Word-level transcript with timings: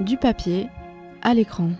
du 0.00 0.16
papier 0.16 0.68
à 1.20 1.34
l'écran. 1.34 1.70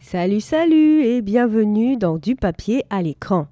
Salut, 0.00 0.40
salut 0.40 1.02
et 1.02 1.20
bienvenue 1.22 1.96
dans 1.96 2.18
Du 2.18 2.36
papier 2.36 2.84
à 2.88 3.02
l'écran. 3.02 3.48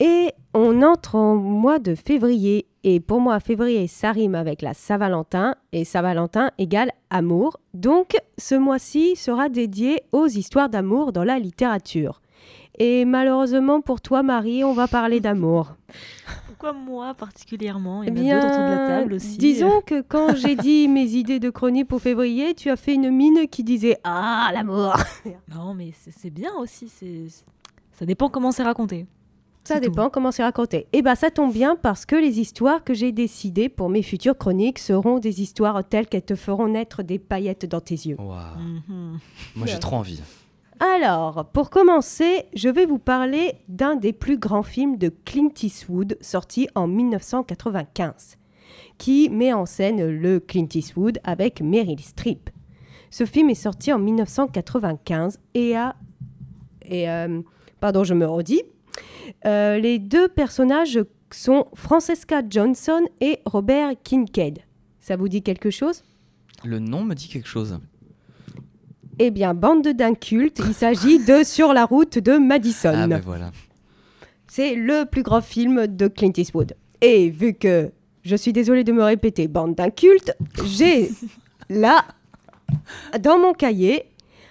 Et 0.00 0.32
on 0.54 0.82
entre 0.82 1.14
en 1.14 1.36
mois 1.36 1.78
de 1.78 1.94
février 1.94 2.66
et 2.82 2.98
pour 2.98 3.20
moi 3.20 3.40
février 3.40 3.86
ça 3.86 4.12
rime 4.12 4.34
avec 4.34 4.62
la 4.62 4.74
Saint-Valentin 4.74 5.54
et 5.72 5.84
Saint-Valentin 5.84 6.50
égale 6.58 6.92
amour. 7.10 7.58
Donc 7.74 8.16
ce 8.38 8.54
mois-ci 8.54 9.16
sera 9.16 9.50
dédié 9.50 10.02
aux 10.12 10.26
histoires 10.26 10.70
d'amour 10.70 11.12
dans 11.12 11.24
la 11.24 11.38
littérature. 11.38 12.20
Et 12.78 13.04
malheureusement 13.04 13.80
pour 13.80 14.00
toi 14.00 14.22
Marie, 14.22 14.62
on 14.64 14.72
va 14.74 14.86
parler 14.88 15.20
d'amour. 15.20 15.74
Pourquoi 16.46 16.72
moi 16.72 17.14
particulièrement? 17.14 18.02
Eh 18.02 18.08
Il 18.08 18.18
y 18.24 18.32
en 18.32 18.38
a 18.38 18.40
d'autres 18.40 18.54
autour 18.54 18.64
de 18.64 18.70
la 18.70 18.88
table 18.88 19.12
aussi. 19.14 19.38
Disons 19.38 19.80
que 19.84 20.00
quand 20.08 20.34
j'ai 20.34 20.56
dit 20.56 20.88
mes 20.88 21.04
idées 21.06 21.38
de 21.40 21.50
chronique 21.50 21.88
pour 21.88 22.00
février, 22.00 22.54
tu 22.54 22.70
as 22.70 22.76
fait 22.76 22.94
une 22.94 23.10
mine 23.10 23.46
qui 23.50 23.62
disait 23.64 23.98
Ah, 24.04 24.50
l'amour 24.52 24.94
Non, 25.54 25.74
mais 25.74 25.92
c'est 26.10 26.30
bien 26.30 26.52
aussi. 26.58 26.88
c'est 26.88 27.26
Ça 27.92 28.04
dépend 28.06 28.28
comment 28.28 28.52
c'est 28.52 28.62
raconté. 28.62 29.06
Ça 29.64 29.74
tout. 29.74 29.80
dépend 29.80 30.10
comment 30.10 30.30
c'est 30.30 30.44
raconté. 30.44 30.86
Et 30.92 31.02
bah 31.02 31.16
ça 31.16 31.30
tombe 31.30 31.52
bien 31.52 31.74
parce 31.76 32.06
que 32.06 32.14
les 32.14 32.38
histoires 32.38 32.84
que 32.84 32.94
j'ai 32.94 33.10
décidées 33.10 33.68
pour 33.68 33.88
mes 33.88 34.02
futures 34.02 34.38
chroniques 34.38 34.78
seront 34.78 35.18
des 35.18 35.42
histoires 35.42 35.82
telles 35.82 36.06
qu'elles 36.06 36.22
te 36.24 36.36
feront 36.36 36.68
naître 36.68 37.02
des 37.02 37.18
paillettes 37.18 37.66
dans 37.66 37.80
tes 37.80 37.94
yeux. 37.96 38.16
Mhm. 38.18 39.18
Moi 39.56 39.66
j'ai 39.66 39.78
trop 39.80 39.96
envie. 39.96 40.22
Alors, 40.78 41.46
pour 41.52 41.70
commencer, 41.70 42.44
je 42.54 42.68
vais 42.68 42.84
vous 42.84 42.98
parler 42.98 43.54
d'un 43.68 43.96
des 43.96 44.12
plus 44.12 44.36
grands 44.36 44.62
films 44.62 44.98
de 44.98 45.08
Clint 45.24 45.52
Eastwood 45.62 46.18
sorti 46.20 46.68
en 46.74 46.86
1995, 46.86 48.36
qui 48.98 49.30
met 49.30 49.54
en 49.54 49.64
scène 49.64 50.06
le 50.06 50.38
Clint 50.38 50.68
Eastwood 50.74 51.18
avec 51.24 51.62
Meryl 51.62 52.00
Streep. 52.00 52.50
Ce 53.10 53.24
film 53.24 53.48
est 53.48 53.54
sorti 53.54 53.90
en 53.92 53.98
1995 53.98 55.38
et 55.54 55.76
a... 55.76 55.96
Et, 56.82 57.08
euh, 57.08 57.40
pardon, 57.80 58.04
je 58.04 58.12
me 58.12 58.26
redis. 58.26 58.62
Euh, 59.46 59.78
les 59.78 59.98
deux 59.98 60.28
personnages 60.28 61.00
sont 61.32 61.68
Francesca 61.74 62.42
Johnson 62.48 63.00
et 63.20 63.40
Robert 63.46 63.94
Kincaid. 64.04 64.58
Ça 65.00 65.16
vous 65.16 65.28
dit 65.28 65.42
quelque 65.42 65.70
chose? 65.70 66.04
Le 66.64 66.78
nom 66.78 67.02
me 67.02 67.14
dit 67.14 67.28
quelque 67.28 67.48
chose. 67.48 67.78
Eh 69.18 69.30
bien, 69.30 69.54
bande 69.54 69.88
d'incultes, 69.88 70.60
il 70.66 70.74
s'agit 70.74 71.18
de 71.24 71.42
Sur 71.44 71.72
la 71.72 71.86
route 71.86 72.18
de 72.18 72.36
Madison. 72.36 72.92
Ah 72.94 73.06
ben 73.06 73.20
voilà. 73.24 73.50
C'est 74.46 74.74
le 74.74 75.04
plus 75.04 75.22
grand 75.22 75.40
film 75.40 75.86
de 75.86 76.06
Clint 76.06 76.32
Eastwood. 76.36 76.74
Et 77.00 77.30
vu 77.30 77.54
que 77.54 77.90
je 78.24 78.36
suis 78.36 78.52
désolée 78.52 78.84
de 78.84 78.92
me 78.92 79.02
répéter, 79.02 79.48
bande 79.48 79.74
d'incultes, 79.74 80.32
j'ai 80.66 81.10
là, 81.70 82.04
dans 83.20 83.38
mon 83.38 83.54
cahier, 83.54 84.04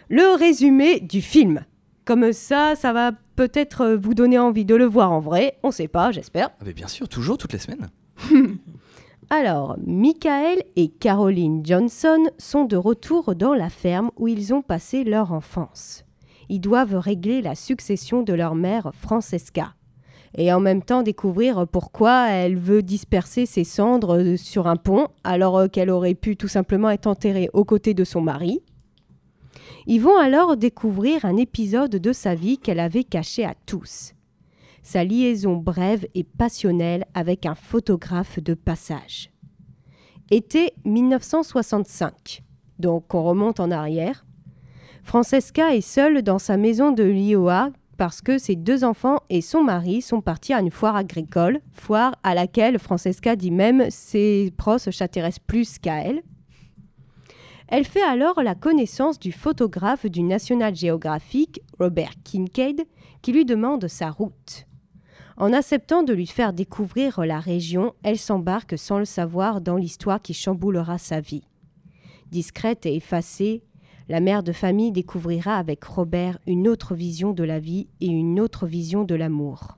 le 0.09 0.35
résumé 0.35 1.00
du 1.00 1.22
film. 1.22 1.63
Comme 2.03 2.33
ça, 2.33 2.75
ça 2.75 2.91
va 2.94 3.11
peut-être 3.35 3.94
vous 3.94 4.13
donner 4.13 4.39
envie 4.39 4.66
de 4.66 4.75
le 4.75 4.85
voir 4.85 5.11
en 5.11 5.19
vrai. 5.19 5.57
On 5.63 5.72
sait 5.72 5.88
pas, 5.88 6.11
j'espère. 6.11 6.50
Ah 6.59 6.66
ben 6.66 6.73
bien 6.73 6.88
sûr, 6.88 7.07
toujours, 7.07 7.38
toutes 7.38 7.53
les 7.53 7.59
semaines. 7.59 7.89
Alors, 9.29 9.75
Michael 9.85 10.61
et 10.75 10.89
Caroline 10.89 11.65
Johnson 11.65 12.25
sont 12.37 12.65
de 12.65 12.75
retour 12.75 13.35
dans 13.35 13.55
la 13.55 13.69
ferme 13.69 14.11
où 14.17 14.27
ils 14.27 14.53
ont 14.53 14.61
passé 14.61 15.03
leur 15.03 15.31
enfance. 15.31 16.05
Ils 16.49 16.59
doivent 16.59 16.95
régler 16.95 17.41
la 17.41 17.55
succession 17.55 18.21
de 18.21 18.33
leur 18.33 18.53
mère 18.53 18.91
Francesca 18.93 19.73
et 20.38 20.53
en 20.53 20.59
même 20.59 20.83
temps 20.83 21.01
découvrir 21.01 21.66
pourquoi 21.67 22.29
elle 22.29 22.57
veut 22.57 22.83
disperser 22.83 23.45
ses 23.45 23.63
cendres 23.63 24.35
sur 24.35 24.67
un 24.67 24.75
pont 24.75 25.07
alors 25.23 25.71
qu'elle 25.71 25.89
aurait 25.89 26.13
pu 26.13 26.35
tout 26.35 26.50
simplement 26.50 26.89
être 26.89 27.07
enterrée 27.07 27.50
aux 27.53 27.66
côtés 27.66 27.94
de 27.94 28.03
son 28.03 28.21
mari. 28.21 28.61
Ils 29.88 30.01
vont 30.01 30.17
alors 30.17 30.57
découvrir 30.57 31.25
un 31.25 31.38
épisode 31.38 31.91
de 31.91 32.13
sa 32.13 32.35
vie 32.35 32.57
qu'elle 32.57 32.79
avait 32.79 33.03
caché 33.03 33.45
à 33.45 33.53
tous 33.66 34.14
sa 34.85 35.03
liaison 35.03 35.56
brève 35.56 36.06
et 36.13 36.23
passionnelle 36.23 37.06
avec 37.16 37.47
un 37.47 37.56
photographe 37.56 38.40
de 38.40 38.53
passage. 38.53 39.31
Été 40.29 40.73
1965, 40.85 42.44
donc 42.78 43.12
on 43.16 43.24
remonte 43.24 43.59
en 43.59 43.72
arrière. 43.72 44.28
Francesca 45.03 45.75
est 45.75 45.81
seule 45.81 46.22
dans 46.22 46.38
sa 46.38 46.56
maison 46.56 46.91
de 46.91 47.03
l'Iowa 47.03 47.72
parce 47.97 48.22
que 48.22 48.38
ses 48.38 48.56
deux 48.56 48.84
enfants 48.84 49.18
et 49.31 49.41
son 49.41 49.63
mari 49.63 50.03
sont 50.03 50.22
partis 50.22 50.53
à 50.53 50.59
une 50.59 50.69
foire 50.69 50.95
agricole, 50.95 51.62
foire 51.72 52.16
à 52.22 52.35
laquelle 52.35 52.78
Francesca 52.78 53.35
dit 53.35 53.51
même 53.51 53.90
ses 53.90 54.53
proches 54.56 54.91
s'intéressent 54.91 55.44
plus 55.47 55.79
qu'à 55.79 56.03
elle. 56.03 56.22
Elle 57.69 57.85
fait 57.85 58.03
alors 58.03 58.44
la 58.44 58.53
connaissance 58.53 59.18
du 59.18 59.31
photographe 59.31 60.06
du 60.06 60.22
National 60.22 60.75
Geographic, 60.75 61.59
Robert 61.79 62.13
Kincaid, 62.24 62.84
qui 63.24 63.31
lui 63.31 63.45
demande 63.45 63.88
sa 63.88 64.12
route. 64.12 64.68
En 65.38 65.51
acceptant 65.51 66.03
de 66.03 66.13
lui 66.13 66.28
faire 66.28 66.53
découvrir 66.53 67.25
la 67.25 67.40
région, 67.40 67.94
elle 68.03 68.18
s'embarque 68.18 68.78
sans 68.78 69.00
le 69.00 69.06
savoir 69.06 69.59
dans 69.59 69.75
l'histoire 69.75 70.22
qui 70.22 70.34
chamboulera 70.34 70.97
sa 70.97 71.19
vie. 71.19 71.44
Discrète 72.31 72.85
et 72.85 72.96
effacée, 72.96 73.62
la 74.07 74.22
mère 74.22 74.44
de 74.44 74.53
famille 74.53 74.94
découvrira 74.94 75.57
avec 75.57 75.84
Robert 75.84 76.40
une 76.47 76.68
autre 76.68 76.95
vision 76.95 77.34
de 77.34 77.44
la 77.44 77.59
vie 77.59 77.88
et 78.00 78.07
une 78.07 78.40
autre 78.40 78.66
vision 78.66 79.03
de 79.03 79.16
l'amour. 79.16 79.78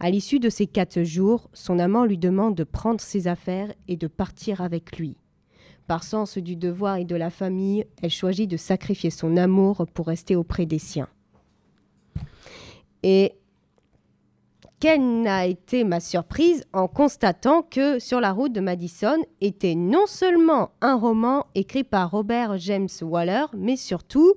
À 0.00 0.10
l'issue 0.10 0.38
de 0.38 0.48
ces 0.48 0.66
quatre 0.66 1.02
jours, 1.02 1.50
son 1.52 1.78
amant 1.78 2.04
lui 2.04 2.18
demande 2.18 2.54
de 2.54 2.64
prendre 2.64 3.00
ses 3.00 3.26
affaires 3.26 3.74
et 3.88 3.96
de 3.96 4.06
partir 4.06 4.60
avec 4.62 4.96
lui. 4.96 5.16
Par 5.86 6.04
sens 6.04 6.38
du 6.38 6.54
devoir 6.54 6.96
et 6.96 7.04
de 7.04 7.16
la 7.16 7.30
famille, 7.30 7.84
elle 8.00 8.10
choisit 8.10 8.48
de 8.48 8.56
sacrifier 8.56 9.10
son 9.10 9.36
amour 9.36 9.86
pour 9.92 10.06
rester 10.06 10.36
auprès 10.36 10.66
des 10.66 10.78
siens. 10.78 11.08
Et 13.02 13.37
quelle 14.80 15.22
n'a 15.22 15.46
été 15.46 15.82
ma 15.82 16.00
surprise 16.00 16.64
en 16.72 16.86
constatant 16.86 17.62
que 17.62 17.98
Sur 17.98 18.20
la 18.20 18.32
route 18.32 18.52
de 18.52 18.60
Madison 18.60 19.16
était 19.40 19.74
non 19.74 20.06
seulement 20.06 20.70
un 20.80 20.94
roman 20.94 21.46
écrit 21.54 21.84
par 21.84 22.10
Robert 22.10 22.58
James 22.58 22.88
Waller, 23.02 23.46
mais 23.56 23.76
surtout 23.76 24.34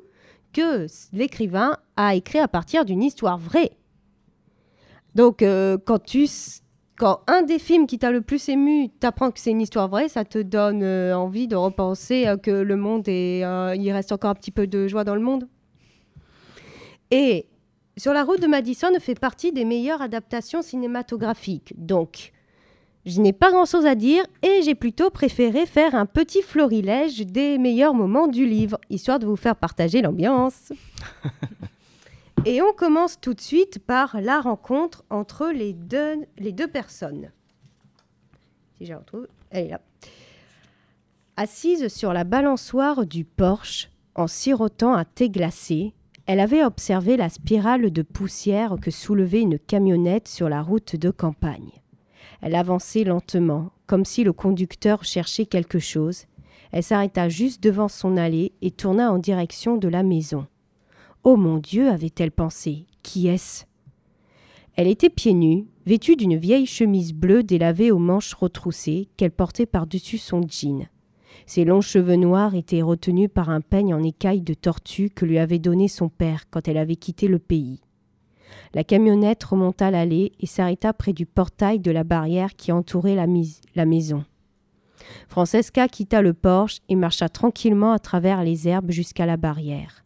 que 0.51 0.87
l'écrivain 1.13 1.77
a 1.95 2.15
écrit 2.15 2.39
à 2.39 2.47
partir 2.47 2.85
d'une 2.85 3.03
histoire 3.03 3.37
vraie. 3.37 3.71
Donc, 5.13 5.41
euh, 5.41 5.77
quand, 5.85 6.03
tu, 6.03 6.27
quand 6.97 7.21
un 7.27 7.43
des 7.43 7.59
films 7.59 7.85
qui 7.85 7.99
t'a 7.99 8.11
le 8.11 8.21
plus 8.21 8.49
ému 8.49 8.89
t'apprend 8.89 9.31
que 9.31 9.39
c'est 9.39 9.51
une 9.51 9.61
histoire 9.61 9.89
vraie, 9.89 10.09
ça 10.09 10.25
te 10.25 10.39
donne 10.39 10.83
euh, 10.83 11.15
envie 11.15 11.47
de 11.47 11.55
repenser 11.55 12.27
euh, 12.27 12.37
que 12.37 12.51
le 12.51 12.75
monde 12.75 13.07
est, 13.07 13.39
il 13.77 13.91
reste 13.91 14.11
encore 14.11 14.31
un 14.31 14.35
petit 14.35 14.51
peu 14.51 14.67
de 14.67 14.87
joie 14.87 15.03
dans 15.03 15.15
le 15.15 15.21
monde? 15.21 15.47
Et 17.11 17.45
sur 17.97 18.13
la 18.13 18.23
route 18.23 18.41
de 18.41 18.47
Madison 18.47 18.91
fait 18.99 19.19
partie 19.19 19.51
des 19.51 19.65
meilleures 19.65 20.01
adaptations 20.01 20.61
cinématographiques. 20.61 21.73
Donc, 21.77 22.31
je 23.05 23.19
n'ai 23.19 23.33
pas 23.33 23.51
grand-chose 23.51 23.85
à 23.85 23.95
dire 23.95 24.23
et 24.43 24.61
j'ai 24.61 24.75
plutôt 24.75 25.09
préféré 25.09 25.65
faire 25.65 25.95
un 25.95 26.05
petit 26.05 26.41
florilège 26.41 27.25
des 27.25 27.57
meilleurs 27.57 27.93
moments 27.93 28.27
du 28.27 28.45
livre, 28.45 28.79
histoire 28.89 29.19
de 29.19 29.25
vous 29.25 29.35
faire 29.35 29.55
partager 29.55 30.01
l'ambiance. 30.01 30.71
et 32.45 32.61
on 32.61 32.73
commence 32.73 33.19
tout 33.19 33.33
de 33.33 33.41
suite 33.41 33.79
par 33.79 34.21
la 34.21 34.39
rencontre 34.39 35.03
entre 35.09 35.47
les 35.47 35.73
deux, 35.73 36.17
les 36.37 36.51
deux 36.51 36.67
personnes. 36.67 37.31
Si 38.77 38.85
je 38.85 38.91
la 38.91 38.99
retrouve, 38.99 39.27
elle 39.49 39.65
est 39.65 39.69
là. 39.69 39.81
Assise 41.37 41.87
sur 41.87 42.13
la 42.13 42.23
balançoire 42.23 43.05
du 43.05 43.25
porche, 43.25 43.89
en 44.13 44.27
sirotant 44.27 44.93
un 44.93 45.05
thé 45.05 45.29
glacé, 45.29 45.93
elle 46.27 46.39
avait 46.39 46.63
observé 46.63 47.17
la 47.17 47.29
spirale 47.29 47.91
de 47.91 48.01
poussière 48.01 48.75
que 48.81 48.91
soulevait 48.91 49.41
une 49.41 49.59
camionnette 49.59 50.27
sur 50.27 50.49
la 50.49 50.61
route 50.61 50.95
de 50.95 51.09
campagne. 51.09 51.71
Elle 52.41 52.55
avançait 52.55 53.03
lentement, 53.03 53.71
comme 53.87 54.05
si 54.05 54.23
le 54.23 54.33
conducteur 54.33 55.03
cherchait 55.03 55.45
quelque 55.45 55.79
chose. 55.79 56.25
Elle 56.71 56.83
s'arrêta 56.83 57.29
juste 57.29 57.61
devant 57.61 57.87
son 57.87 58.17
allée 58.17 58.53
et 58.61 58.71
tourna 58.71 59.11
en 59.11 59.17
direction 59.17 59.77
de 59.77 59.87
la 59.87 60.03
maison. 60.03 60.47
Oh 61.23 61.35
mon 61.35 61.57
Dieu, 61.57 61.89
avait-elle 61.89 62.31
pensé, 62.31 62.85
qui 63.03 63.27
est-ce? 63.27 63.65
Elle 64.75 64.87
était 64.87 65.09
pieds 65.09 65.33
nus, 65.33 65.67
vêtue 65.85 66.15
d'une 66.15 66.37
vieille 66.37 66.65
chemise 66.65 67.13
bleue 67.13 67.43
délavée 67.43 67.91
aux 67.91 67.99
manches 67.99 68.33
retroussées 68.33 69.09
qu'elle 69.17 69.31
portait 69.31 69.65
par-dessus 69.65 70.17
son 70.17 70.41
jean. 70.47 70.87
Ses 71.45 71.65
longs 71.65 71.81
cheveux 71.81 72.15
noirs 72.15 72.55
étaient 72.55 72.81
retenus 72.81 73.29
par 73.33 73.49
un 73.49 73.61
peigne 73.61 73.93
en 73.93 74.03
écaille 74.03 74.41
de 74.41 74.53
tortue 74.53 75.09
que 75.09 75.25
lui 75.25 75.37
avait 75.37 75.59
donné 75.59 75.87
son 75.87 76.09
père 76.09 76.49
quand 76.49 76.67
elle 76.67 76.77
avait 76.77 76.95
quitté 76.95 77.27
le 77.27 77.39
pays. 77.39 77.81
La 78.73 78.83
camionnette 78.83 79.43
remonta 79.43 79.91
l'allée 79.91 80.31
et 80.39 80.45
s'arrêta 80.45 80.93
près 80.93 81.13
du 81.13 81.25
portail 81.25 81.79
de 81.79 81.91
la 81.91 82.03
barrière 82.03 82.55
qui 82.55 82.71
entourait 82.71 83.15
la, 83.15 83.25
la 83.75 83.85
maison. 83.85 84.23
Francesca 85.27 85.87
quitta 85.87 86.21
le 86.21 86.33
porche 86.33 86.79
et 86.87 86.95
marcha 86.95 87.27
tranquillement 87.27 87.91
à 87.91 87.99
travers 87.99 88.43
les 88.43 88.67
herbes 88.67 88.91
jusqu'à 88.91 89.25
la 89.25 89.37
barrière. 89.37 90.03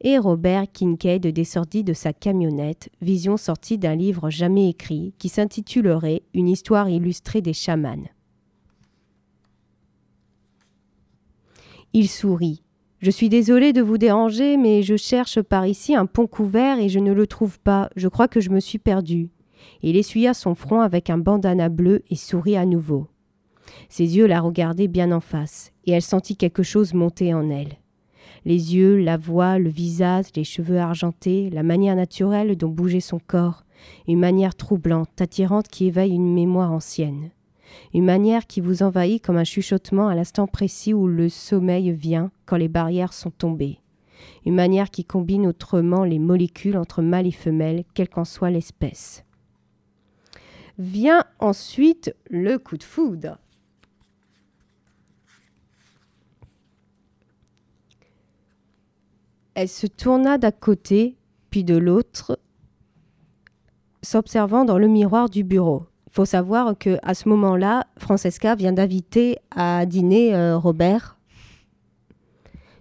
et 0.00 0.18
Robert 0.18 0.70
Kincaid 0.72 1.26
descendit 1.26 1.84
de 1.84 1.92
sa 1.92 2.12
camionnette, 2.12 2.90
vision 3.00 3.36
sortie 3.36 3.78
d'un 3.78 3.94
livre 3.94 4.30
jamais 4.30 4.68
écrit 4.68 5.14
qui 5.18 5.28
s'intitulerait 5.28 6.22
Une 6.34 6.48
histoire 6.48 6.88
illustrée 6.88 7.40
des 7.40 7.54
chamans. 7.54 8.08
Il 11.98 12.10
sourit. 12.10 12.62
Je 12.98 13.10
suis 13.10 13.30
désolé 13.30 13.72
de 13.72 13.80
vous 13.80 13.96
déranger, 13.96 14.58
mais 14.58 14.82
je 14.82 14.98
cherche 14.98 15.40
par 15.40 15.66
ici 15.66 15.94
un 15.94 16.04
pont 16.04 16.26
couvert 16.26 16.78
et 16.78 16.90
je 16.90 16.98
ne 16.98 17.10
le 17.10 17.26
trouve 17.26 17.58
pas. 17.58 17.88
Je 17.96 18.06
crois 18.08 18.28
que 18.28 18.38
je 18.38 18.50
me 18.50 18.60
suis 18.60 18.76
perdu. 18.76 19.30
Il 19.80 19.96
essuya 19.96 20.34
son 20.34 20.54
front 20.54 20.82
avec 20.82 21.08
un 21.08 21.16
bandana 21.16 21.70
bleu 21.70 22.02
et 22.10 22.16
sourit 22.16 22.58
à 22.58 22.66
nouveau. 22.66 23.06
Ses 23.88 24.18
yeux 24.18 24.26
la 24.26 24.42
regardaient 24.42 24.88
bien 24.88 25.10
en 25.10 25.20
face, 25.20 25.72
et 25.86 25.92
elle 25.92 26.02
sentit 26.02 26.36
quelque 26.36 26.62
chose 26.62 26.92
monter 26.92 27.32
en 27.32 27.48
elle. 27.48 27.78
Les 28.44 28.76
yeux, 28.76 28.98
la 28.98 29.16
voix, 29.16 29.58
le 29.58 29.70
visage, 29.70 30.26
les 30.36 30.44
cheveux 30.44 30.78
argentés, 30.78 31.48
la 31.48 31.62
manière 31.62 31.96
naturelle 31.96 32.58
dont 32.58 32.68
bougeait 32.68 33.00
son 33.00 33.20
corps, 33.26 33.64
une 34.06 34.18
manière 34.18 34.54
troublante, 34.54 35.18
attirante 35.18 35.68
qui 35.68 35.86
éveille 35.86 36.12
une 36.12 36.34
mémoire 36.34 36.72
ancienne. 36.72 37.30
Une 37.94 38.04
manière 38.04 38.46
qui 38.46 38.60
vous 38.60 38.82
envahit 38.82 39.22
comme 39.22 39.36
un 39.36 39.44
chuchotement 39.44 40.08
à 40.08 40.14
l'instant 40.14 40.46
précis 40.46 40.94
où 40.94 41.06
le 41.06 41.28
sommeil 41.28 41.92
vient, 41.92 42.30
quand 42.44 42.56
les 42.56 42.68
barrières 42.68 43.12
sont 43.12 43.30
tombées. 43.30 43.80
Une 44.44 44.54
manière 44.54 44.90
qui 44.90 45.04
combine 45.04 45.46
autrement 45.46 46.04
les 46.04 46.18
molécules 46.18 46.76
entre 46.76 47.02
mâle 47.02 47.26
et 47.26 47.32
femelle, 47.32 47.84
quelle 47.94 48.08
qu'en 48.08 48.24
soit 48.24 48.50
l'espèce. 48.50 49.24
Vient 50.78 51.24
ensuite 51.38 52.14
le 52.30 52.58
coup 52.58 52.76
de 52.76 52.84
foudre. 52.84 53.38
Elle 59.54 59.68
se 59.68 59.86
tourna 59.86 60.36
d'un 60.36 60.50
côté, 60.50 61.16
puis 61.48 61.64
de 61.64 61.76
l'autre, 61.76 62.38
s'observant 64.02 64.66
dans 64.66 64.76
le 64.76 64.86
miroir 64.86 65.30
du 65.30 65.44
bureau. 65.44 65.86
Faut 66.16 66.24
savoir 66.24 66.78
que 66.78 66.96
à 67.02 67.12
ce 67.12 67.28
moment-là, 67.28 67.88
Francesca 67.98 68.54
vient 68.54 68.72
d'inviter 68.72 69.36
à 69.54 69.84
dîner 69.84 70.34
euh, 70.34 70.56
Robert. 70.56 71.18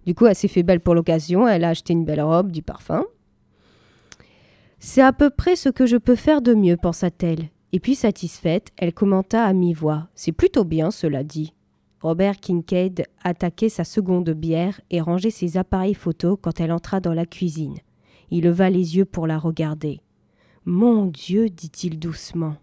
Du 0.06 0.16
coup, 0.16 0.26
elle 0.26 0.38
s'est 0.38 0.48
fait 0.48 0.64
belle 0.64 0.80
pour 0.80 0.96
l'occasion. 0.96 1.46
Elle 1.46 1.66
a 1.66 1.70
acheté 1.72 1.92
une 1.92 2.06
belle 2.06 2.22
robe, 2.22 2.50
du 2.50 2.62
parfum. 2.62 3.04
C'est 4.80 5.02
à 5.02 5.12
peu 5.12 5.30
près 5.30 5.58
ce 5.58 5.68
que 5.68 5.86
je 5.86 5.98
peux 5.98 6.16
faire 6.16 6.42
de 6.42 6.54
mieux, 6.54 6.78
pensa-t-elle. 6.78 7.50
Et 7.74 7.82
puis, 7.82 7.96
satisfaite, 7.96 8.70
elle 8.78 8.94
commenta 8.94 9.44
à 9.44 9.52
mi-voix. 9.52 10.08
C'est 10.16 10.32
plutôt 10.32 10.64
bien, 10.64 10.90
cela 10.90 11.26
dit. 11.26 11.54
Robert 12.00 12.38
Kincaid 12.38 13.04
attaquait 13.22 13.68
sa 13.68 13.84
seconde 13.84 14.30
bière 14.30 14.80
et 14.92 15.02
rangeait 15.02 15.30
ses 15.30 15.58
appareils 15.58 15.94
photo 15.94 16.38
quand 16.38 16.62
elle 16.62 16.72
entra 16.72 17.02
dans 17.02 17.14
la 17.14 17.26
cuisine. 17.26 17.80
Il 18.32 18.46
leva 18.46 18.70
les 18.70 18.96
yeux 18.96 19.04
pour 19.04 19.28
la 19.28 19.38
regarder. 19.38 20.00
Mon 20.64 21.06
Dieu, 21.06 21.50
dit-il 21.50 22.00
doucement. 22.00 22.56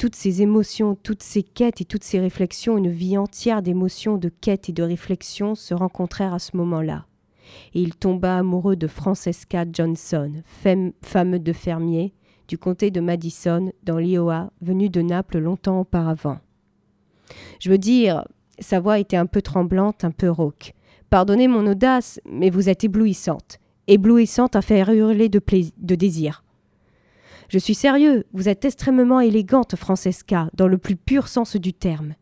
Toutes 0.00 0.16
ces 0.16 0.40
émotions, 0.40 0.94
toutes 0.94 1.22
ces 1.22 1.42
quêtes 1.42 1.82
et 1.82 1.84
toutes 1.84 2.04
ces 2.04 2.20
réflexions, 2.20 2.78
une 2.78 2.88
vie 2.88 3.18
entière 3.18 3.60
d'émotions, 3.60 4.16
de 4.16 4.30
quêtes 4.30 4.70
et 4.70 4.72
de 4.72 4.82
réflexions 4.82 5.54
se 5.54 5.74
rencontrèrent 5.74 6.32
à 6.32 6.38
ce 6.38 6.56
moment-là. 6.56 7.04
Et 7.74 7.82
il 7.82 7.94
tomba 7.94 8.38
amoureux 8.38 8.76
de 8.76 8.86
Francesca 8.86 9.66
Johnson, 9.70 10.42
femme, 10.46 11.38
de 11.38 11.52
fermier, 11.52 12.14
du 12.48 12.56
comté 12.56 12.90
de 12.90 13.02
Madison, 13.02 13.72
dans 13.82 13.98
l'Iowa, 13.98 14.50
venue 14.62 14.88
de 14.88 15.02
Naples 15.02 15.36
longtemps 15.36 15.80
auparavant. 15.80 16.38
Je 17.58 17.68
veux 17.68 17.76
dire, 17.76 18.24
sa 18.58 18.80
voix 18.80 19.00
était 19.00 19.18
un 19.18 19.26
peu 19.26 19.42
tremblante, 19.42 20.02
un 20.02 20.12
peu 20.12 20.30
rauque. 20.30 20.72
Pardonnez 21.10 21.46
mon 21.46 21.66
audace, 21.66 22.20
mais 22.24 22.48
vous 22.48 22.70
êtes 22.70 22.84
éblouissante. 22.84 23.58
Éblouissante 23.86 24.56
à 24.56 24.62
faire 24.62 24.88
hurler 24.88 25.28
de 25.28 25.94
désir. 25.94 26.42
Je 27.50 27.58
suis 27.58 27.74
sérieux, 27.74 28.24
vous 28.32 28.48
êtes 28.48 28.64
extrêmement 28.64 29.20
élégante, 29.20 29.74
Francesca, 29.74 30.48
dans 30.54 30.68
le 30.68 30.78
plus 30.78 30.94
pur 30.94 31.26
sens 31.26 31.56
du 31.56 31.72
terme. 31.72 32.14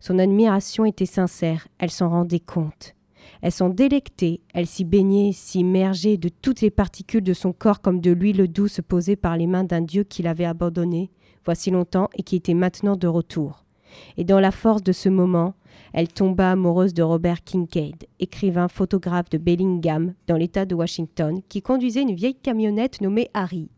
Son 0.00 0.18
admiration 0.18 0.84
était 0.84 1.06
sincère, 1.06 1.68
elle 1.78 1.92
s'en 1.92 2.08
rendait 2.08 2.40
compte. 2.40 2.96
Elle 3.40 3.52
s'en 3.52 3.68
délectait, 3.68 4.40
elle 4.52 4.66
s'y 4.66 4.84
baignait, 4.84 5.30
s'y 5.32 5.60
immergeait 5.60 6.16
de 6.16 6.28
toutes 6.28 6.60
les 6.60 6.70
particules 6.70 7.22
de 7.22 7.34
son 7.34 7.52
corps 7.52 7.80
comme 7.80 8.00
de 8.00 8.10
l'huile 8.10 8.48
douce 8.50 8.80
posée 8.86 9.14
par 9.14 9.36
les 9.36 9.46
mains 9.46 9.62
d'un 9.62 9.80
dieu 9.80 10.02
qui 10.02 10.22
l'avait 10.22 10.44
abandonné 10.44 11.10
voici 11.44 11.70
longtemps 11.70 12.10
et 12.14 12.24
qui 12.24 12.36
était 12.36 12.52
maintenant 12.52 12.96
de 12.96 13.06
retour. 13.06 13.64
Et 14.18 14.24
dans 14.24 14.38
la 14.38 14.50
force 14.50 14.82
de 14.82 14.92
ce 14.92 15.08
moment, 15.08 15.54
elle 15.94 16.08
tomba 16.08 16.50
amoureuse 16.50 16.92
de 16.92 17.02
Robert 17.02 17.42
Kincaid, 17.42 18.04
écrivain 18.18 18.68
photographe 18.68 19.30
de 19.30 19.38
Bellingham, 19.38 20.12
dans 20.26 20.36
l'État 20.36 20.66
de 20.66 20.74
Washington, 20.74 21.40
qui 21.48 21.62
conduisait 21.62 22.02
une 22.02 22.14
vieille 22.14 22.34
camionnette 22.34 23.00
nommée 23.00 23.30
Harry. 23.32 23.70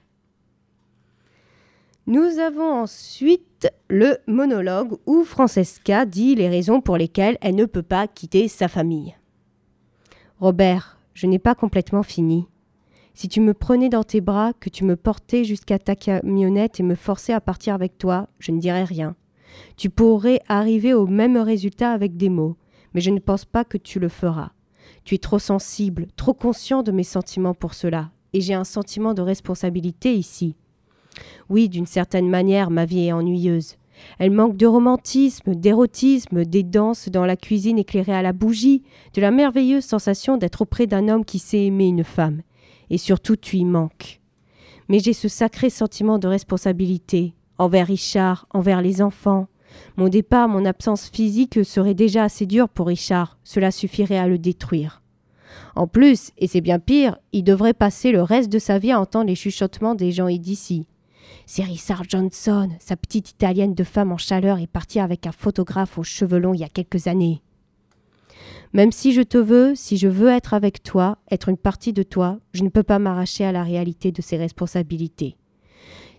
Nous 2.11 2.41
avons 2.41 2.73
ensuite 2.73 3.69
le 3.89 4.19
monologue 4.27 4.99
où 5.07 5.23
Francesca 5.23 6.07
dit 6.07 6.35
les 6.35 6.49
raisons 6.49 6.81
pour 6.81 6.97
lesquelles 6.97 7.39
elle 7.41 7.55
ne 7.55 7.67
peut 7.67 7.85
pas 7.85 8.09
quitter 8.09 8.49
sa 8.49 8.67
famille. 8.67 9.15
Robert, 10.41 10.99
je 11.15 11.29
n'ai 11.29 11.39
pas 11.39 11.55
complètement 11.55 12.03
fini. 12.03 12.49
Si 13.15 13.29
tu 13.29 13.41
me 13.41 13.55
prenais 13.55 13.91
dans 13.91 14.03
tes 14.03 14.21
bras, 14.21 14.53
que 14.59 14.69
tu 14.69 14.83
me 14.83 14.97
portais 14.97 15.45
jusqu'à 15.45 15.79
ta 15.79 15.95
camionnette 15.95 16.81
et 16.81 16.83
me 16.83 16.97
forçais 16.97 17.33
à 17.33 17.41
partir 17.41 17.75
avec 17.75 17.97
toi, 17.97 18.27
je 18.41 18.51
ne 18.51 18.59
dirais 18.59 18.83
rien. 18.83 19.15
Tu 19.77 19.89
pourrais 19.89 20.41
arriver 20.49 20.93
au 20.95 21.07
même 21.07 21.37
résultat 21.37 21.93
avec 21.93 22.17
des 22.17 22.29
mots, 22.29 22.57
mais 22.93 23.01
je 23.01 23.11
ne 23.11 23.21
pense 23.21 23.45
pas 23.45 23.65
que 23.65 23.79
tu 23.79 24.01
le 24.01 24.09
feras. 24.09 24.51
Tu 25.05 25.15
es 25.15 25.19
trop 25.19 25.39
sensible, 25.39 26.09
trop 26.17 26.35
conscient 26.35 26.83
de 26.83 26.91
mes 26.91 27.05
sentiments 27.05 27.55
pour 27.55 27.75
cela, 27.75 28.11
et 28.33 28.41
j'ai 28.41 28.55
un 28.55 28.65
sentiment 28.65 29.15
de 29.15 29.23
responsabilité 29.23 30.17
ici. 30.17 30.57
Oui, 31.49 31.69
d'une 31.69 31.87
certaine 31.87 32.29
manière, 32.29 32.71
ma 32.71 32.85
vie 32.85 33.07
est 33.07 33.13
ennuyeuse. 33.13 33.77
Elle 34.19 34.31
manque 34.31 34.57
de 34.57 34.67
romantisme, 34.67 35.55
d'érotisme, 35.55 36.45
des 36.45 36.63
danses 36.63 37.09
dans 37.09 37.27
la 37.27 37.37
cuisine 37.37 37.79
éclairée 37.79 38.15
à 38.15 38.23
la 38.23 38.33
bougie, 38.33 38.83
de 39.15 39.21
la 39.21 39.31
merveilleuse 39.31 39.85
sensation 39.85 40.37
d'être 40.37 40.63
auprès 40.63 40.87
d'un 40.87 41.09
homme 41.09 41.25
qui 41.25 41.39
sait 41.39 41.67
aimer 41.67 41.89
une 41.89 42.05
femme. 42.05 42.43
Et 42.91 42.99
surtout, 42.99 43.37
tu 43.37 43.57
y 43.57 43.65
manques. 43.65 44.21
Mais 44.89 44.99
j'ai 44.99 45.13
ce 45.13 45.29
sacré 45.29 45.71
sentiment 45.71 46.19
de 46.19 46.29
responsabilité, 46.29 47.35
envers 47.59 47.87
Richard, 47.87 48.47
envers 48.51 48.83
les 48.83 49.03
enfants. 49.03 49.47
Mon 49.97 50.09
départ, 50.09 50.49
mon 50.49 50.65
absence 50.65 51.09
physique 51.09 51.65
serait 51.65 51.95
déjà 51.95 52.25
assez 52.25 52.47
dur 52.47 52.69
pour 52.69 52.89
Richard, 52.89 53.39
cela 53.45 53.71
suffirait 53.71 54.19
à 54.19 54.27
le 54.27 54.39
détruire. 54.39 55.03
En 55.77 55.87
plus, 55.87 56.33
et 56.39 56.49
c'est 56.49 56.61
bien 56.61 56.81
pire, 56.81 57.19
il 57.33 57.45
devrait 57.45 57.75
passer 57.75 58.11
le 58.11 58.23
reste 58.23 58.51
de 58.51 58.59
sa 58.59 58.79
vie 58.79 58.91
à 58.91 59.01
entendre 59.01 59.29
les 59.29 59.37
chuchotements 59.37 59.95
des 59.95 60.11
gens 60.11 60.29
d'ici. 60.29 60.87
C'est 61.47 61.65
Richard 61.65 62.05
Johnson, 62.09 62.71
sa 62.79 62.97
petite 62.97 63.31
italienne 63.31 63.75
de 63.75 63.85
femme 63.85 64.13
en 64.13 64.19
chaleur 64.19 64.59
est 64.59 64.67
partie 64.67 65.01
avec 65.01 65.27
un 65.27 65.33
photographe 65.33 65.99
aux 65.99 66.03
cheveux 66.03 66.39
longs 66.39 66.55
il 66.55 66.61
y 66.61 66.65
a 66.65 66.69
quelques 66.69 67.07
années. 67.07 67.43
Même 68.73 68.93
si 68.93 69.13
je 69.13 69.23
te 69.23 69.37
veux, 69.37 69.75
si 69.75 69.97
je 69.97 70.07
veux 70.07 70.29
être 70.29 70.55
avec 70.55 70.83
toi, 70.83 71.19
être 71.31 71.49
une 71.49 71.57
partie 71.57 71.93
de 71.93 72.05
toi, 72.05 72.39
je 72.53 72.63
ne 72.63 72.69
peux 72.69 72.85
pas 72.85 73.01
m'arracher 73.01 73.45
à 73.45 73.53
la 73.53 73.65
réalité 73.65 74.13
de 74.13 74.23
ces 74.23 74.37
responsabilités. 74.37 75.37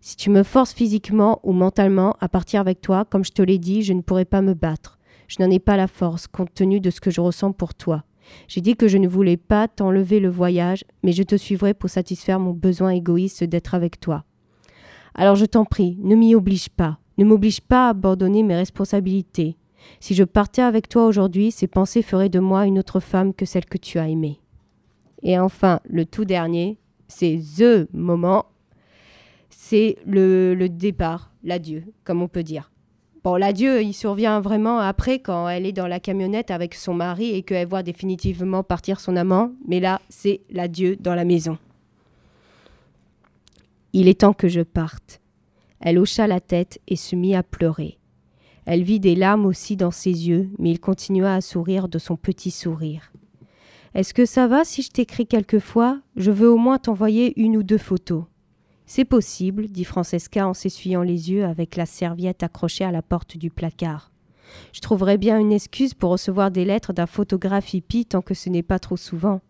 Si 0.02 0.18
tu 0.18 0.30
me 0.30 0.44
forces 0.44 0.74
physiquement 0.74 1.40
ou 1.44 1.54
mentalement 1.54 2.16
à 2.20 2.28
partir 2.28 2.60
avec 2.60 2.82
toi, 2.82 3.06
comme 3.06 3.24
je 3.24 3.32
te 3.32 3.42
l'ai 3.42 3.60
dit, 3.60 3.84
je 3.84 3.94
ne 3.94 4.02
pourrai 4.02 4.26
pas 4.26 4.42
me 4.42 4.54
battre. 4.54 5.00
Je 5.28 5.38
n'en 5.40 5.50
ai 5.50 5.60
pas 5.60 5.78
la 5.78 5.88
force, 5.88 6.28
compte 6.28 6.54
tenu 6.54 6.82
de 6.82 6.90
ce 6.90 7.00
que 7.00 7.12
je 7.12 7.22
ressens 7.22 7.54
pour 7.54 7.74
toi. 7.74 8.04
J'ai 8.48 8.62
dit 8.62 8.76
que 8.76 8.88
je 8.88 8.98
ne 8.98 9.08
voulais 9.08 9.38
pas 9.38 9.68
t'enlever 9.68 10.20
le 10.20 10.30
voyage, 10.30 10.84
mais 11.04 11.14
je 11.14 11.24
te 11.24 11.36
suivrai 11.36 11.74
pour 11.74 11.90
satisfaire 11.90 12.40
mon 12.40 12.52
besoin 12.52 12.90
égoïste 12.90 13.44
d'être 13.44 13.76
avec 13.76 14.00
toi. 14.00 14.26
Alors 15.16 15.36
je 15.36 15.46
t'en 15.46 15.66
prie, 15.66 15.98
ne 16.02 16.16
m'y 16.16 16.36
oblige 16.36 16.70
pas. 16.70 16.98
Ne 17.18 17.26
m'oblige 17.26 17.62
pas 17.62 17.88
à 17.88 17.90
abandonner 17.90 18.44
mes 18.44 18.56
responsabilités. 18.56 19.58
Si 20.00 20.16
je 20.16 20.24
partais 20.24 20.62
avec 20.62 20.88
toi 20.88 21.06
aujourd'hui, 21.06 21.52
ces 21.52 21.68
pensées 21.68 22.02
feraient 22.02 22.30
de 22.30 22.40
moi 22.40 22.66
une 22.66 22.80
autre 22.80 23.00
femme 23.00 23.34
que 23.34 23.46
celle 23.46 23.66
que 23.66 23.78
tu 23.78 24.00
as 24.00 24.08
aimée. 24.08 24.40
Et 25.24 25.38
enfin, 25.38 25.80
le 25.88 26.06
tout 26.06 26.26
dernier, 26.26 26.78
c'est 27.08 27.40
THE 27.58 27.88
moment 27.94 28.46
c'est 29.72 29.96
le, 30.06 30.68
départ, 30.68 31.32
l'adieu, 31.46 31.84
comme 32.04 32.22
on 32.22 32.28
peut 32.28 32.44
dire. 32.44 32.72
Bon, 33.24 33.36
l'adieu, 33.36 33.82
il 33.82 33.94
survient 33.94 34.42
vraiment 34.42 34.80
après 34.80 35.20
quand 35.20 35.48
elle 35.48 35.66
est 35.66 35.72
dans 35.72 35.88
la 35.88 36.02
camionnette 36.02 36.52
avec 36.52 36.74
son 36.74 36.94
mari 36.94 37.36
et 37.36 37.44
qu'elle 37.44 37.70
voit 37.70 37.82
définitivement 37.82 38.64
partir 38.64 39.00
son 39.00 39.16
amant, 39.16 39.52
mais 39.66 39.80
là, 39.80 40.02
c'est 40.10 40.42
l'adieu 40.50 40.98
dans 40.98 41.16
la 41.16 41.24
maison. 41.24 41.58
Il 43.94 44.08
est 44.08 44.22
temps 44.22 44.34
que 44.34 44.48
je 44.48 44.62
parte. 44.62 45.22
Elle 45.80 46.00
hocha 46.00 46.28
la 46.28 46.40
tête 46.40 46.80
et 46.88 46.96
se 46.96 47.16
mit 47.16 47.36
à 47.36 47.44
pleurer. 47.44 48.00
Elle 48.66 48.84
vit 48.84 49.00
des 49.00 49.16
larmes 49.16 49.46
aussi 49.46 49.76
dans 49.76 49.92
ses 49.92 50.30
yeux, 50.30 50.50
mais 50.60 50.72
il 50.72 50.80
continua 50.80 51.36
à 51.36 51.42
sourire 51.42 51.90
de 51.90 51.98
son 51.98 52.16
petit 52.16 52.52
sourire. 52.52 53.12
Est-ce 53.94 54.14
que 54.14 54.26
ça 54.26 54.48
va 54.48 54.64
si 54.64 54.82
je 54.82 54.92
t'écris 54.92 55.28
quelquefois? 55.28 56.00
Je 56.16 56.32
veux 56.32 56.50
au 56.50 56.58
moins 56.58 56.78
t'envoyer 56.78 57.40
une 57.42 57.58
ou 57.58 57.64
deux 57.64 57.78
photos. 57.78 58.24
C'est 58.86 59.06
possible, 59.06 59.68
dit 59.68 59.84
Francesca 59.84 60.48
en 60.48 60.54
s'essuyant 60.54 61.02
les 61.02 61.32
yeux 61.32 61.44
avec 61.44 61.76
la 61.76 61.86
serviette 61.86 62.44
accrochée 62.44 62.86
à 62.86 62.92
la 62.92 63.02
porte 63.02 63.38
du 63.38 63.50
placard. 63.50 64.12
Je 64.74 64.82
trouverais 64.82 65.18
bien 65.18 65.40
une 65.40 65.52
excuse 65.52 65.94
pour 65.94 66.12
recevoir 66.12 66.52
des 66.52 66.66
lettres 66.66 66.94
d'un 66.94 67.06
photographe 67.06 67.74
hippie 67.74 68.06
tant 68.06 68.22
que 68.22 68.34
ce 68.34 68.50
n'est 68.50 68.64
pas 68.64 68.80
trop 68.80 68.98
souvent. 68.98 69.42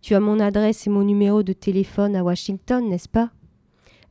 Tu 0.00 0.14
as 0.14 0.20
mon 0.20 0.40
adresse 0.40 0.86
et 0.86 0.90
mon 0.90 1.04
numéro 1.04 1.42
de 1.42 1.52
téléphone 1.52 2.16
à 2.16 2.24
Washington, 2.24 2.88
n'est-ce 2.88 3.08
pas? 3.08 3.30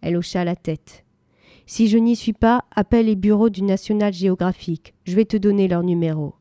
Elle 0.02 0.18
hocha 0.18 0.44
la 0.44 0.56
tête. 0.56 1.06
Si 1.66 1.88
je 1.88 1.98
n'y 1.98 2.16
suis 2.16 2.34
pas, 2.34 2.66
appelle 2.76 3.06
les 3.06 3.16
bureaux 3.16 3.50
du 3.50 3.64
National 3.64 4.14
Geographic. 4.14 4.94
Je 5.06 5.16
vais 5.16 5.26
te 5.26 5.38
donner 5.38 5.68
leur 5.68 5.84
numéro. 5.84 6.36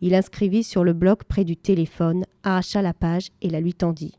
Il 0.00 0.14
inscrivit 0.14 0.64
sur 0.64 0.82
le 0.82 0.92
bloc 0.92 1.24
près 1.24 1.44
du 1.44 1.56
téléphone, 1.56 2.24
arracha 2.42 2.82
la 2.82 2.94
page 2.94 3.28
et 3.40 3.50
la 3.50 3.60
lui 3.60 3.74
tendit. 3.74 4.18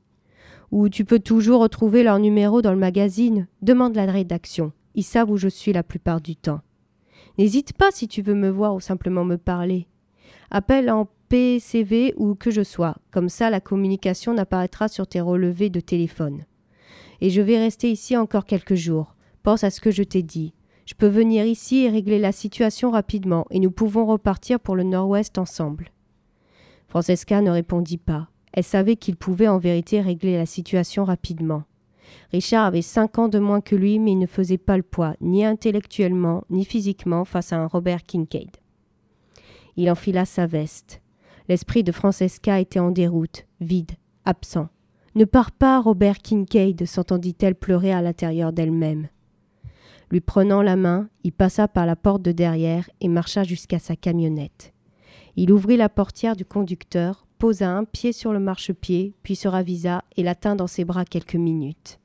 Ou 0.71 0.89
tu 0.89 1.05
peux 1.05 1.19
toujours 1.19 1.61
retrouver 1.61 2.03
leur 2.03 2.19
numéro 2.19 2.61
dans 2.61 2.71
le 2.71 2.79
magazine. 2.79 3.47
Demande 3.61 3.95
la 3.95 4.05
rédaction. 4.05 4.71
Ils 4.95 5.03
savent 5.03 5.29
où 5.29 5.37
je 5.37 5.47
suis 5.47 5.73
la 5.73 5.83
plupart 5.83 6.21
du 6.21 6.35
temps. 6.35 6.61
N'hésite 7.37 7.73
pas 7.73 7.91
si 7.91 8.07
tu 8.07 8.21
veux 8.21 8.35
me 8.35 8.49
voir 8.49 8.75
ou 8.75 8.79
simplement 8.79 9.25
me 9.25 9.37
parler. 9.37 9.87
Appelle 10.51 10.89
en 10.91 11.09
PCV 11.29 12.13
ou 12.15 12.35
que 12.35 12.51
je 12.51 12.63
sois. 12.63 12.95
Comme 13.11 13.29
ça, 13.29 13.49
la 13.49 13.59
communication 13.59 14.33
n'apparaîtra 14.33 14.87
sur 14.87 15.07
tes 15.07 15.21
relevés 15.21 15.69
de 15.69 15.79
téléphone. 15.79 16.45
Et 17.23 17.29
je 17.29 17.41
vais 17.41 17.57
rester 17.57 17.89
ici 17.89 18.17
encore 18.17 18.43
quelques 18.43 18.75
jours. 18.75 19.15
Pense 19.43 19.63
à 19.63 19.69
ce 19.69 19.79
que 19.79 19.91
je 19.91 20.03
t'ai 20.03 20.23
dit. 20.23 20.53
Je 20.85 20.93
peux 20.93 21.07
venir 21.07 21.45
ici 21.45 21.85
et 21.85 21.89
régler 21.89 22.19
la 22.19 22.33
situation 22.33 22.91
rapidement, 22.91 23.45
et 23.49 23.61
nous 23.61 23.71
pouvons 23.71 24.05
repartir 24.05 24.59
pour 24.59 24.75
le 24.75 24.83
nord-ouest 24.83 25.37
ensemble. 25.37 25.93
Francesca 26.89 27.39
ne 27.39 27.49
répondit 27.49 27.97
pas. 27.97 28.27
Elle 28.51 28.65
savait 28.65 28.97
qu'il 28.97 29.15
pouvait 29.15 29.47
en 29.47 29.57
vérité 29.57 30.01
régler 30.01 30.35
la 30.35 30.45
situation 30.45 31.05
rapidement. 31.05 31.63
Richard 32.33 32.65
avait 32.65 32.81
cinq 32.81 33.17
ans 33.17 33.29
de 33.29 33.39
moins 33.39 33.61
que 33.61 33.77
lui, 33.77 33.99
mais 33.99 34.11
il 34.11 34.19
ne 34.19 34.27
faisait 34.27 34.57
pas 34.57 34.75
le 34.75 34.83
poids, 34.83 35.15
ni 35.21 35.45
intellectuellement, 35.45 36.43
ni 36.49 36.65
physiquement, 36.65 37.23
face 37.23 37.53
à 37.53 37.57
un 37.57 37.67
Robert 37.67 38.03
Kincaid. 38.03 38.57
Il 39.77 39.89
enfila 39.89 40.25
sa 40.25 40.45
veste. 40.45 41.01
L'esprit 41.47 41.85
de 41.85 41.93
Francesca 41.93 42.59
était 42.59 42.79
en 42.79 42.91
déroute, 42.91 43.45
vide, 43.61 43.93
absent. 44.25 44.67
Ne 45.15 45.25
pars 45.25 45.51
pas, 45.51 45.79
Robert 45.79 46.17
Kincaid, 46.19 46.85
s'entendit-elle 46.85 47.55
pleurer 47.55 47.93
à 47.93 48.01
l'intérieur 48.01 48.51
d'elle-même. 48.51 49.09
Lui 50.09 50.21
prenant 50.21 50.61
la 50.61 50.75
main, 50.75 51.09
il 51.23 51.31
passa 51.31 51.67
par 51.67 51.85
la 51.85 51.95
porte 51.95 52.21
de 52.21 52.31
derrière 52.31 52.89
et 52.99 53.07
marcha 53.07 53.43
jusqu'à 53.43 53.79
sa 53.79 53.95
camionnette. 53.95 54.73
Il 55.35 55.51
ouvrit 55.51 55.77
la 55.77 55.89
portière 55.89 56.35
du 56.35 56.45
conducteur, 56.45 57.27
posa 57.37 57.69
un 57.69 57.83
pied 57.83 58.11
sur 58.11 58.33
le 58.33 58.39
marchepied, 58.39 59.13
puis 59.23 59.35
se 59.35 59.47
ravisa 59.47 60.03
et 60.17 60.23
la 60.23 60.35
tint 60.35 60.55
dans 60.55 60.67
ses 60.67 60.85
bras 60.85 61.05
quelques 61.05 61.35
minutes. 61.35 61.99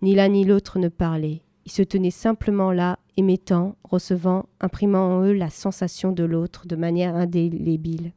Ni 0.00 0.14
l'un 0.14 0.28
ni 0.28 0.44
l'autre 0.44 0.78
ne 0.78 0.88
parlait. 0.88 1.42
Ils 1.64 1.72
se 1.72 1.82
tenaient 1.82 2.10
simplement 2.10 2.72
là, 2.72 2.98
émettant, 3.16 3.76
recevant, 3.84 4.46
imprimant 4.60 5.18
en 5.18 5.22
eux 5.24 5.32
la 5.32 5.50
sensation 5.50 6.10
de 6.10 6.24
l'autre 6.24 6.66
de 6.66 6.74
manière 6.74 7.14
indélébile. 7.14 8.12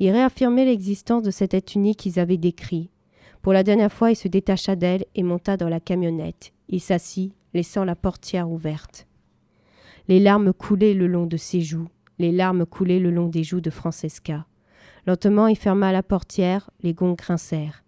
Il 0.00 0.10
réaffirmait 0.10 0.64
l'existence 0.64 1.22
de 1.22 1.30
cet 1.30 1.54
être 1.54 1.74
unique 1.74 1.98
qu'ils 1.98 2.18
avaient 2.18 2.38
décrit. 2.38 2.90
Pour 3.42 3.52
la 3.52 3.62
dernière 3.62 3.92
fois, 3.92 4.10
il 4.10 4.16
se 4.16 4.28
détacha 4.28 4.76
d'elle 4.76 5.04
et 5.14 5.22
monta 5.22 5.56
dans 5.56 5.68
la 5.68 5.80
camionnette. 5.80 6.52
Il 6.68 6.80
s'assit, 6.80 7.32
laissant 7.54 7.84
la 7.84 7.96
portière 7.96 8.50
ouverte. 8.50 9.06
Les 10.08 10.20
larmes 10.20 10.52
coulaient 10.52 10.94
le 10.94 11.06
long 11.06 11.26
de 11.26 11.36
ses 11.36 11.60
joues, 11.60 11.88
les 12.18 12.32
larmes 12.32 12.66
coulaient 12.66 12.98
le 12.98 13.10
long 13.10 13.28
des 13.28 13.44
joues 13.44 13.60
de 13.60 13.70
Francesca. 13.70 14.46
Lentement, 15.06 15.46
il 15.46 15.56
ferma 15.56 15.92
la 15.92 16.02
portière, 16.02 16.70
les 16.82 16.92
gonds 16.92 17.14
grincèrent. 17.14 17.82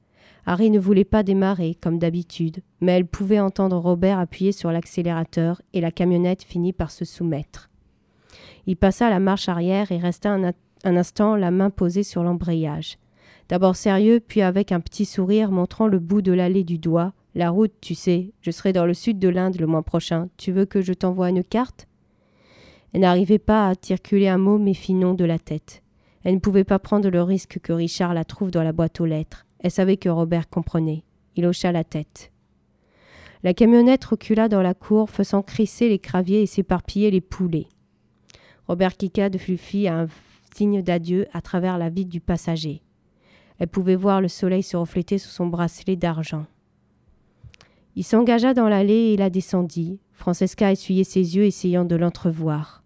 Harry 0.47 0.71
ne 0.71 0.81
voulait 0.81 1.05
pas 1.05 1.23
démarrer, 1.23 1.77
comme 1.81 1.99
d'habitude, 1.99 2.63
mais 2.81 2.93
elle 2.93 3.07
pouvait 3.07 3.39
entendre 3.39 3.77
Robert 3.77 4.19
appuyer 4.19 4.53
sur 4.53 4.73
l'accélérateur 4.73 5.63
et 5.73 5.81
la 5.81 5.93
camionnette 5.93 6.43
finit 6.43 6.73
par 6.73 6.91
se 6.91 7.05
soumettre. 7.05 7.71
Il 8.67 8.77
passa 8.77 9.11
la 9.11 9.21
marche 9.21 9.49
arrière 9.49 9.93
et 9.93 9.99
resta 9.99 10.33
un, 10.33 10.53
un 10.85 10.97
instant 10.97 11.37
la 11.37 11.51
main 11.51 11.71
posée 11.71 12.03
sur 12.03 12.25
l'embrayage. 12.25 12.99
D'abord 13.53 13.77
sérieux, 13.77 14.19
puis 14.27 14.41
avec 14.41 14.73
un 14.73 14.81
petit 14.81 15.05
sourire 15.05 15.51
montrant 15.51 15.87
le 15.87 15.99
bout 15.99 16.23
de 16.23 16.33
l'allée 16.33 16.65
du 16.65 16.79
doigt. 16.79 17.13
La 17.35 17.51
route, 17.51 17.75
tu 17.83 17.95
sais, 17.95 18.33
je 18.41 18.51
serai 18.51 18.73
dans 18.73 18.87
le 18.87 18.95
sud 18.95 19.19
de 19.19 19.29
l'Inde 19.29 19.61
le 19.61 19.67
mois 19.67 19.83
prochain. 19.83 20.31
Tu 20.39 20.53
veux 20.53 20.65
que 20.65 20.81
je 20.81 20.95
t'envoie 20.95 21.29
une 21.29 21.45
carte? 21.45 21.87
Elle 22.95 23.03
n'arrivait 23.03 23.39
pas 23.39 23.67
à 23.67 23.69
articuler 23.69 24.29
un 24.29 24.39
mot, 24.39 24.57
mais 24.57 24.73
fit 24.73 24.95
non 24.95 25.13
de 25.13 25.27
la 25.27 25.39
tête. 25.39 25.83
Elle 26.25 26.37
ne 26.37 26.41
pouvait 26.41 26.65
pas 26.65 26.79
prendre 26.79 27.11
le 27.11 27.23
risque 27.23 27.59
que 27.63 27.75
Richard 27.75 28.15
la 28.15 28.25
trouve 28.25 28.51
dans 28.51 28.63
la 28.63 28.73
boîte 28.73 29.03
aux 29.03 29.05
lettres. 29.05 29.45
Elle 29.59 29.71
savait 29.71 29.99
que 29.99 30.09
Robert 30.09 30.49
comprenait. 30.49 31.05
Il 31.37 31.45
hocha 31.45 31.73
la 31.73 31.85
tête. 31.85 32.33
La 33.43 33.53
camionnette 33.53 34.07
recula 34.07 34.49
dans 34.49 34.63
la 34.63 34.73
cour, 34.73 35.11
faisant 35.11 35.43
crisser 35.43 35.91
les 35.91 35.99
craviers 35.99 36.41
et 36.41 36.47
s'éparpiller 36.47 37.11
les 37.11 37.21
poulets. 37.21 37.69
Robert 38.67 38.97
Kikad 38.97 39.39
lui 39.47 39.59
fit 39.59 39.89
un 39.89 40.07
signe 40.57 40.81
d'adieu 40.81 41.27
à 41.35 41.43
travers 41.43 41.77
la 41.77 41.91
vitre 41.91 42.09
du 42.09 42.23
passager. 42.23 42.81
Elle 43.63 43.69
pouvait 43.69 43.95
voir 43.95 44.21
le 44.21 44.27
soleil 44.27 44.65
se 44.65 44.77
refléter 44.77 45.19
sous 45.19 45.29
son 45.29 45.47
bracelet 45.47 45.95
d'argent. 45.95 46.47
Il 47.95 48.03
s'engagea 48.03 48.55
dans 48.55 48.69
l'allée 48.69 49.13
et 49.13 49.17
la 49.17 49.31
descendit. 49.31 50.01
Francesca 50.15 50.73
essuyait 50.73 51.05
ses 51.05 51.37
yeux, 51.37 51.45
essayant 51.45 51.85
de 51.85 51.95
l'entrevoir. 51.95 52.83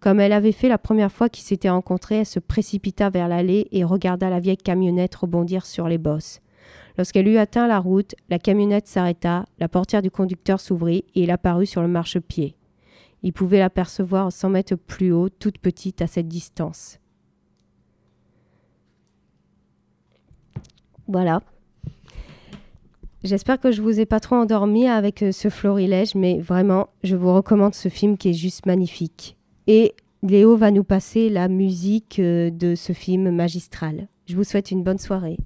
Comme 0.00 0.20
elle 0.20 0.34
avait 0.34 0.52
fait 0.52 0.68
la 0.68 0.76
première 0.76 1.10
fois 1.10 1.30
qu'ils 1.30 1.46
s'étaient 1.46 1.70
rencontrés, 1.70 2.16
elle 2.16 2.26
se 2.26 2.40
précipita 2.40 3.08
vers 3.08 3.26
l'allée 3.26 3.68
et 3.72 3.84
regarda 3.84 4.28
la 4.28 4.38
vieille 4.38 4.58
camionnette 4.58 5.14
rebondir 5.14 5.64
sur 5.64 5.88
les 5.88 5.96
bosses. 5.96 6.42
Lorsqu'elle 6.98 7.26
eut 7.26 7.38
atteint 7.38 7.66
la 7.66 7.78
route, 7.78 8.14
la 8.28 8.38
camionnette 8.38 8.86
s'arrêta, 8.86 9.46
la 9.58 9.68
portière 9.70 10.02
du 10.02 10.10
conducteur 10.10 10.60
s'ouvrit 10.60 11.06
et 11.14 11.22
il 11.22 11.30
apparut 11.30 11.64
sur 11.64 11.80
le 11.80 11.88
marchepied. 11.88 12.54
Il 13.22 13.32
pouvait 13.32 13.60
l'apercevoir 13.60 14.30
cent 14.30 14.50
mètres 14.50 14.76
plus 14.76 15.10
haut, 15.10 15.30
toute 15.30 15.56
petite 15.56 16.02
à 16.02 16.06
cette 16.06 16.28
distance. 16.28 16.98
Voilà. 21.08 21.40
J'espère 23.24 23.58
que 23.58 23.72
je 23.72 23.82
vous 23.82 23.98
ai 23.98 24.06
pas 24.06 24.20
trop 24.20 24.36
endormi 24.36 24.86
avec 24.86 25.22
euh, 25.22 25.32
ce 25.32 25.48
florilège, 25.48 26.14
mais 26.14 26.38
vraiment, 26.38 26.88
je 27.02 27.16
vous 27.16 27.34
recommande 27.34 27.74
ce 27.74 27.88
film 27.88 28.16
qui 28.16 28.30
est 28.30 28.34
juste 28.34 28.64
magnifique. 28.66 29.36
Et 29.66 29.94
Léo 30.22 30.56
va 30.56 30.70
nous 30.70 30.84
passer 30.84 31.28
la 31.28 31.48
musique 31.48 32.20
euh, 32.20 32.50
de 32.50 32.76
ce 32.76 32.92
film 32.92 33.30
magistral. 33.30 34.06
Je 34.26 34.36
vous 34.36 34.44
souhaite 34.44 34.70
une 34.70 34.84
bonne 34.84 34.98
soirée. 34.98 35.38